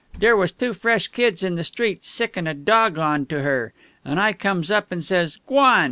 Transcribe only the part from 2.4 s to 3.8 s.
a dawg on to her.